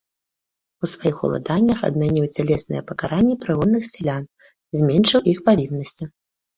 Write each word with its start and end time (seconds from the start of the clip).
У 0.87 0.87
сваіх 0.93 1.17
уладаннях 1.27 1.79
адмяніў 1.91 2.25
цялесныя 2.35 2.81
пакаранні 2.89 3.39
прыгонных 3.47 3.83
сялян, 3.93 4.23
зменшыў 4.83 5.21
іх 5.33 5.37
павіннасці. 5.49 6.15